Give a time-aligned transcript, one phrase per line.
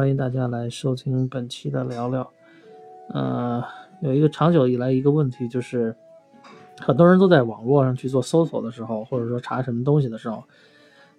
[0.00, 2.32] 欢迎大家来收听本期的聊聊。
[3.10, 3.62] 呃，
[4.00, 5.94] 有一个长久以来一个问题，就是
[6.80, 10.42] 很多人都在网络上去做搜索的时候，或者说查什么东西的时候，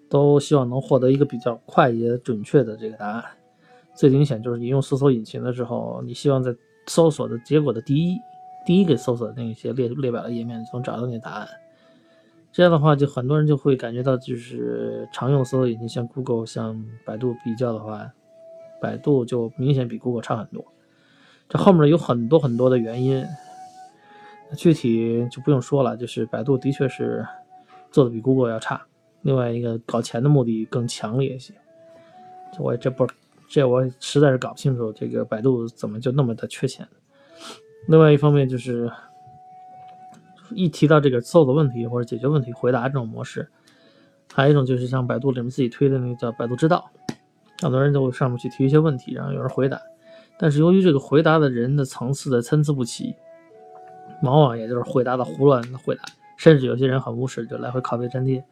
[0.10, 3.24] 都希望能获得一个比较快捷、准确的这个答案。
[3.94, 6.52] 最明显就是你用搜索引擎的时候，你希望在
[6.88, 8.18] 搜索的结果的第一
[8.66, 11.48] 第一个搜索的那些列列表的页面就能找到你的答案。
[12.52, 18.12] 这样的话，就很多人就会感觉到，就是常用搜索引擎像 Google、像百度比较的话，
[18.82, 20.66] 百度就明显比 Google 差很多。
[21.48, 23.24] 这后面有很多很多的原因，
[24.58, 27.26] 具体就不用说了，就是百度的确是
[27.92, 28.82] 做的比 Google 要差。
[29.22, 31.54] 另外一个搞钱的目的更强烈一些。
[32.60, 33.08] 我这不，
[33.48, 36.88] 这我实在是搞不清楚，这个百度怎么就那么的缺钱。
[37.88, 38.92] 另外一方面就是。
[40.54, 43.48] 一提到这个搜索问题或者解决问题回答这种模式，
[44.34, 46.92] 还有一种就是像百度里面自己推的那个叫百度知道，
[47.62, 49.80] 很多人就会上面去提一些问题，然后有人回答。
[50.40, 53.16] 但是由于这个回答的人的层次的参差不齐，
[54.24, 56.04] 往往也就是回答的胡乱的回答，
[56.38, 58.44] 甚至有些人很无耻，就来回拷贝粘贴，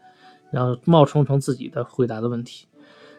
[0.52, 2.67] 然后冒充成自己的回答的问题，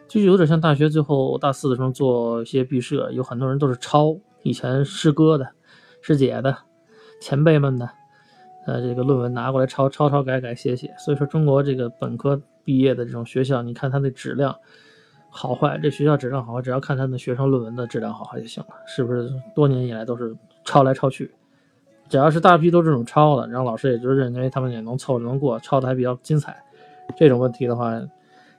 [0.07, 5.49] 就有点像大学最后大四的时候做一些毕设，有很多人都是抄以前师哥的、
[6.01, 6.57] 师姐的、
[7.19, 7.89] 前辈们的。
[8.67, 14.55] 呃，这个论文拿过来抄抄抄改改写写，所以说中国这个本科毕业的这种学校，你看它的质量
[15.33, 19.31] 好坏，这学校质量好坏，只要看他的学生论文的质量好坏就行了，是不是？
[19.55, 21.33] 多年以来都是抄来抄去，
[22.09, 26.61] 只要是大批都这种抄的，然后老师也就认为他们也能凑能过，抄的还比较精彩，
[27.15, 27.99] 这种问题的话，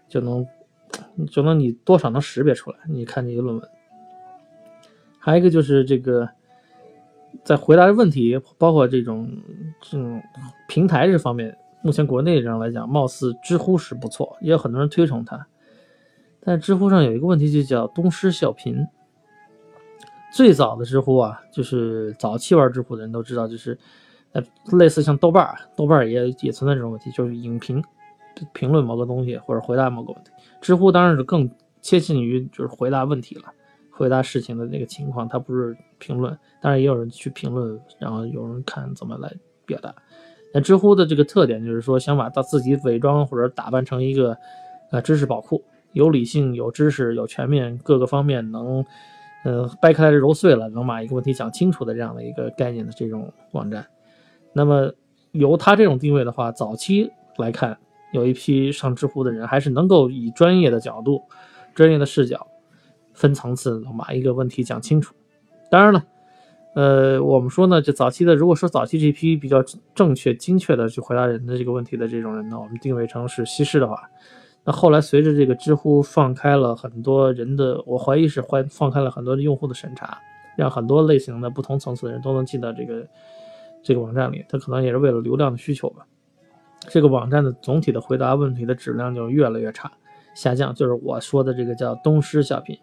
[0.08, 0.46] 就能
[1.30, 3.68] 就能你多少能识别出来，你看这个论文。
[5.18, 6.28] 还有一个就是这个。
[7.44, 9.26] 在回答问题，包括这种
[9.80, 10.22] 这种
[10.68, 15.46] 平台这方面，目前国内上来讲，貌似知乎是不错，也有很多人推崇它。
[16.44, 18.86] 但知乎上有一个问题，就叫东施效颦。
[20.32, 23.78] 最早的知乎啊，就是早期玩知乎的人都知道，就是
[24.32, 24.42] 呃，
[24.78, 27.82] 类似像豆瓣儿，豆瓣儿也也存在这种问题，就是影评
[28.52, 30.30] 评论某个东西或者回答某个问题。
[30.60, 31.50] 知乎当然是更
[31.80, 33.44] 接近于就是回答问题了。
[33.94, 39.30] 回答事情的那个情况，它不是评论，当然也有人去评论，然后有人看怎么来
[39.66, 39.94] 表达。
[40.54, 44.36] 那知乎的这个特点就是说，想把他自己伪装或者打扮成一个
[44.90, 48.84] 呃知识宝库，有理性、有知识、有全面各个方面能
[49.44, 53.86] 呃掰开来揉碎了，能把一个问题讲清楚的这样的一个概念的这种网站。
[54.52, 54.92] 那么
[55.32, 57.78] 由他这种定位的话，早期来看，
[58.12, 61.22] 有一批上知乎的人还是能够以专业的角度、
[61.74, 62.46] 专业的视角。
[63.14, 65.14] 分层次能把一个问题讲清楚。
[65.70, 66.02] 当然了，
[66.74, 69.62] 呃，我们说呢，就早期的，如果说早期这批比较
[69.94, 74.08] 正确、精确的去回答人的这个问题的这种人呢，我们定位成是西施的话，
[74.64, 80.18] 那后来随着这个知乎放开了很多人的，我怀疑是怀放开了很多的用户的审查，
[80.56, 83.06] 让很多类型的不同层次的人都能进到这个
[83.82, 86.06] 这个网站里，他可能也是为了流量的需求吧。
[86.88, 89.90] 这个网站的总体的回答问题的质量就越来越差。
[90.34, 92.78] 下降就是我说的这个叫东施效颦，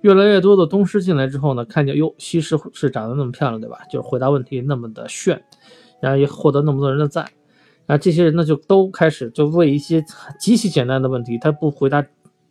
[0.00, 3.78] 越来越多的东施进来之后呢，看见哟西施是长得那么漂亮，对吧？
[3.90, 5.42] 就是回答问题那么的炫，
[6.00, 7.28] 然后也获得那么多人的赞，
[7.88, 10.04] 那这些人呢就都开始就问一些
[10.38, 12.04] 极其简单的问题，他不回答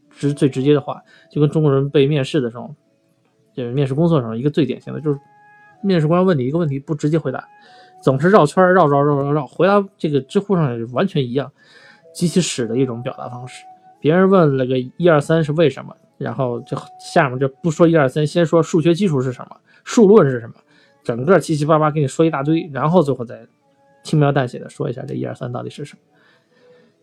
[0.09, 0.99] 直最直接的话，
[1.31, 2.73] 就跟中国人被面试的时候，
[3.53, 5.19] 就是面试工作上一个最典型的就是，
[5.83, 7.47] 面试官问你一个问题不直接回答，
[8.03, 11.51] 总是绕圈绕绕绕绕绕，回答这个知乎上也是完全一样，
[12.15, 13.63] 极其屎的一种表达方式。
[13.99, 20.55] 别人问了个一二三是为什么，然后就下面就不说一二三，先说数学基础是什么，数论是什么，
[21.03, 23.45] 整个七七八八给你说一大堆，然后最后再
[24.07, 25.99] 轻描淡写的说一下这一二三到底是什么，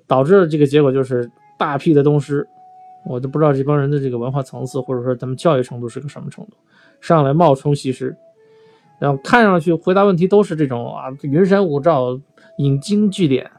[0.06, 2.46] 导致了这个结果就是大批的东师，
[3.06, 6.52] 我都不知道这帮人的这个文化层次或者说他们教育程度是个什么程度，
[7.00, 8.16] 上来冒充西施，
[8.98, 12.18] 然后看上去回答问题都是这种啊云山雾罩，
[12.56, 13.50] 引经据典。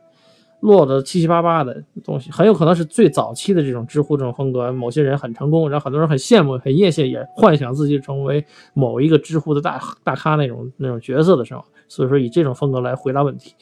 [0.62, 4.72] 落的七七八八的东西，很有可能是最早期的这种知乎这种风格。
[4.72, 8.44] 某些人很成功，然后很多人很羡慕、很艳羡，也幻想自己成为
[8.74, 13.54] 某一个知乎的大大咖那种那种角色的时候，所以说以这种风格来回答问题，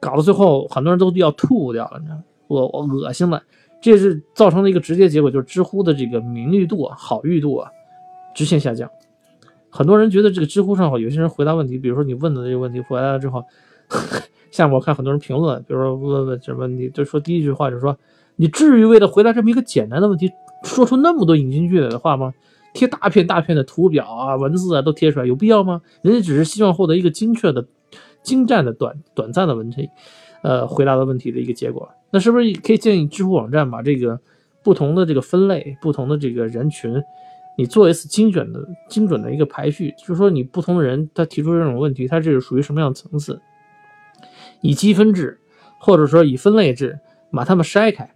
[0.00, 2.24] 搞到最后很多人都要吐掉了，你知道吗？
[2.48, 3.42] 我我恶心了，
[3.80, 7.70] 这是造成的一个直接结果，就是知乎的这个名誉度啊、好誉度啊
[8.34, 8.90] 直线下降。
[9.70, 13.44] 很多人觉得这个知乎上有些人回答问题，比如说你问的这个问题回答了之后。
[14.50, 17.96] 下面我看很多人评论，比如说问问什么，你就说第一句话就是说，
[18.34, 20.30] 你至于为了回答这么一个简单的问题，
[20.64, 22.32] 说出那么多引经据典的话吗？
[22.76, 25.80] 贴大片大片的图表啊、文字啊都贴出来，有必要吗？
[26.02, 27.66] 人家只是希望获得一个精确的、
[28.22, 29.88] 精湛的、短短暂的问题，
[30.42, 31.88] 呃，回答的问题的一个结果。
[32.10, 34.20] 那是不是可以建议知乎网站把这个
[34.62, 37.02] 不同的这个分类、不同的这个人群，
[37.56, 43.40] 你做一次精准的、精准的一个排序，就是说你不同的人他提出这种问题，他这是属于什么样的层次？
[44.60, 45.40] 以积分制，
[45.80, 46.98] 或者说以分类制，
[47.32, 48.10] 把他们筛开。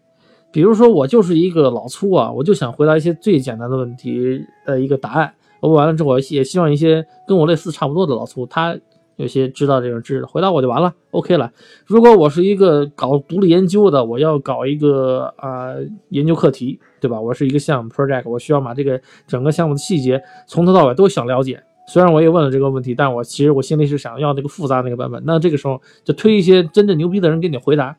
[0.53, 5.33] 比如说我就是一个老粗啊，我就想回答一些最简单的问题的一个答案。
[5.61, 8.77] 我完了之后，我也希望一些跟我类似差不多的老粗，他
[9.17, 11.53] 有些知道这种知识，回答我就完了，OK 了。
[11.85, 15.75] 如果我是一个搞独立研究的，我要搞一个啊
[16.09, 17.21] 研究课题，对吧？
[17.21, 21.63] 我是一个项目 project，我需要把这个整个项目的细节从头到尾都想了解。
[21.87, 25.23] 虽然我也问了这个问题，但我其实我心里是想要那个复杂那个版本。
[25.27, 27.95] 那这个时候就推一些真正牛逼的人给你回答。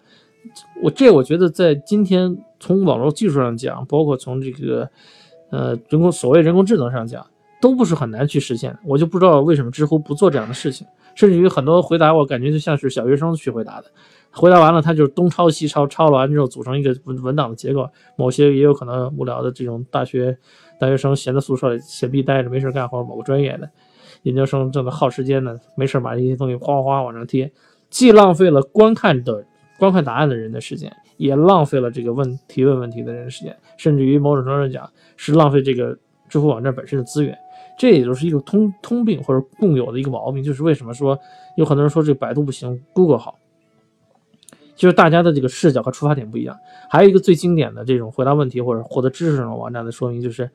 [0.82, 4.90] 我这我觉得在今天从网络技术上讲，包括从这个
[5.50, 7.26] 呃人工所谓人工智能上讲，
[7.62, 8.76] 都不是很难去实现。
[8.84, 13.86] 我就不知道为什么知乎不做这样的事情，甚至于很多回答我感觉就像是小学生去回答的，
[14.32, 17.88] 回答完了他就东抄西抄，抄了完之后组成一个文文档的结构。
[18.16, 20.36] 某些也有可能无聊的这种大学
[20.80, 23.70] 大学生闲在宿舍里闲逼待着没事干，或者某个专业的
[24.24, 27.52] 研究生正在耗时间呢，没事把这些东西哗哗哗往上贴，
[27.92, 29.46] 既浪费了观看的。
[29.82, 34.88] 观看答案的人的时间，也浪费了这个问提问问题的人的时间，甚至于某种程度上讲
[35.18, 35.98] 是浪费这个
[36.30, 37.36] 知乎网站本身的资源。
[37.80, 41.18] 这也就是一个通通病或者共有的一个毛病，就是为什么说
[41.58, 43.40] 有很多人说这个百度不行，Google 好，
[44.76, 46.56] 就是大家的这个视角和出发点不一样。
[46.88, 50.48] 还有一个最经典的这种回答问题或者获得知识这种网站的说明，就是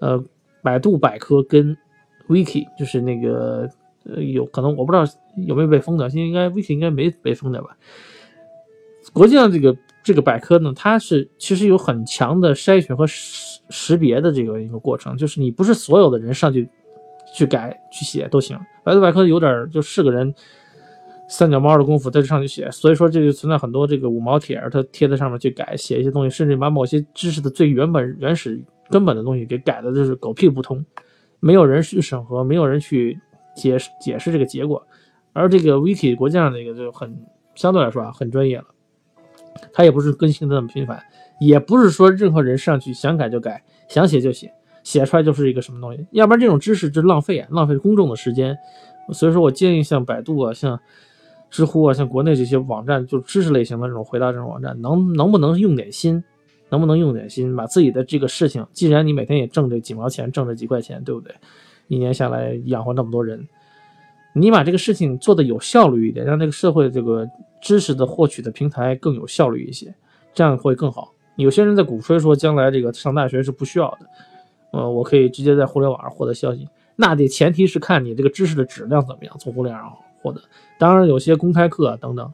[0.00, 0.22] 呃，
[0.62, 1.76] 百度百科跟
[2.28, 3.68] Wiki，就是那个
[4.04, 5.04] 呃，有可能我不知道
[5.36, 7.76] 有没有被封掉，现在应该 Wiki 应该没被封掉吧。
[9.12, 16.68] 国际上这个这个百科呢，它是其实有很强的筛选和识识别的这个一个过程，就是你不是所有的人上去
[17.34, 18.58] 去改去写都行。
[18.84, 20.34] 百度百科有点就是个人
[21.28, 28.58] 三脚猫的功夫，他就上去写，所以说这就存在很多这个五毛帖，他贴在上面去改写一些东西，甚至把某些知识的最原本原始
[28.88, 30.84] 根本的东西给改的就是狗屁不通，
[31.40, 33.18] 没有人去审核，没有人去
[33.54, 34.82] 解释解释这个结果。
[35.34, 37.14] 而这个 Wiki 国际上这个就很
[37.54, 38.64] 相对来说啊很专业了。
[39.72, 41.02] 它也不是更新的那么频繁，
[41.40, 44.52] 也不是说任何人上去想改就改，想写就写，
[44.82, 46.06] 写出来就是一个什么东西。
[46.12, 48.56] 要不然这种知识就浪费啊，浪费公众的时间。
[49.12, 50.78] 所以说我建议像百度啊、像
[51.50, 56.22] 知乎啊、像国内这些网站，就知识类型的这种回答这种网站，能能不能用点心？
[56.70, 61.34] 能不能用点心，把自己的这个事情，既然你每天也挣这几毛钱，挣这几块钱，对不对？
[61.86, 63.48] 一年下来养活那么多人。
[64.34, 67.26] 你把这个事情做得有效率一点，让这个社会这个
[67.60, 69.94] 知识的获取的平台更有效率一些，
[70.32, 71.12] 这样会更好。
[71.36, 73.98] 有些人在鼓吹说将来这个上大学是不需要的，
[74.72, 80.40] 呃，我可以直接在互联网上获得消息，那得前提是看你这个知识的质量怎么样，从互联网上获得。
[80.78, 82.32] 当然，有些公开课等等，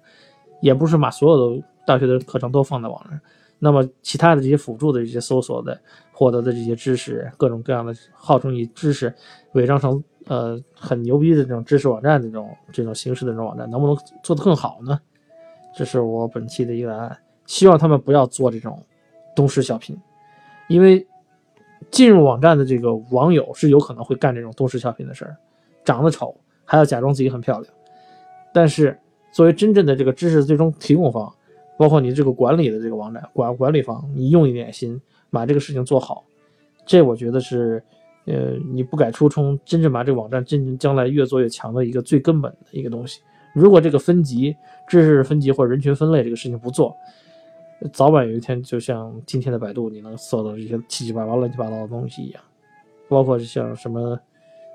[0.60, 3.20] 也不是把所有的大学的课程都放在网上。
[3.58, 5.78] 那么其他的这些辅助的这些搜索的
[6.12, 9.14] 获得的这些知识，各种各样的号称以知识
[9.52, 10.02] 伪装成。
[10.26, 14.98] 呃，很牛逼的这种知识网站，这种这种形式的这种网站，能不能做得更好呢？
[15.76, 17.18] 这是我本期的一个答案。
[17.46, 18.82] 希望他们不要做这种
[19.36, 19.94] 东施效颦，
[20.68, 21.06] 因为
[21.90, 25.36] 进入网站的这个网友是有可能会干这种东施效颦的事儿，
[25.84, 26.34] 长得丑
[26.64, 27.74] 还要假装自己很漂亮。
[28.52, 28.98] 但是
[29.32, 31.30] 作为真正的这个知识最终提供方，
[31.76, 35.00] 包括你这个管理的这个网站管管理方，你用一点心
[35.30, 36.24] 把这个事情做好，
[36.86, 37.82] 这我觉得是。
[38.26, 43.20] 呃，你不改初衷，真正把这个网站真正将来越做越强的一个最根本的一个东西。
[43.54, 44.54] 如果这个分级、
[44.86, 46.94] 知识分级或者人群分类这个事情不做，
[47.92, 52.42] 早晚有一天就像今天的百度，你能搜到这些七七八八乱七八糟的东西一样。
[53.08, 54.18] 包括像什么，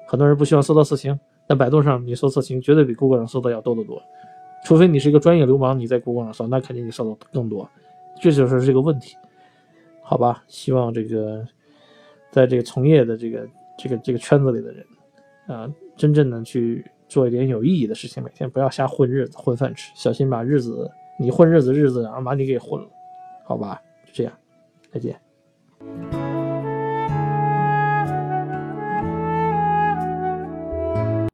[0.07, 4.01] 很多人不希望搜到色情，但百度上你搜色情绝对比 Google 上搜的要多得多。
[4.65, 7.69] 除非你是一个专业流氓，你在 Google 上搜，那肯定你搜到更多。
[8.21, 9.15] 这就是这个问题，
[10.01, 10.43] 好吧？
[10.48, 11.45] 希望这个。
[12.31, 14.86] 在这个从业的这个这个这个圈子里的人，
[15.48, 15.67] 啊，
[15.98, 20.89] 真正的去做一点有意义的事情，每天不要瞎混日子、混饭吃，小心把日子
[21.20, 22.88] 你混日子日子，然后把你给混了，
[23.44, 23.82] 好吧？
[24.06, 24.34] 就这样，
[24.92, 26.19] 再见。